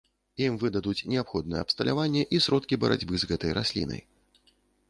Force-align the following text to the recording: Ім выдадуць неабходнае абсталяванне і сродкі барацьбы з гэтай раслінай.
Ім 0.45 0.53
выдадуць 0.63 1.05
неабходнае 1.11 1.59
абсталяванне 1.65 2.23
і 2.39 2.41
сродкі 2.47 2.81
барацьбы 2.85 3.15
з 3.25 3.31
гэтай 3.33 3.51
раслінай. 3.59 4.01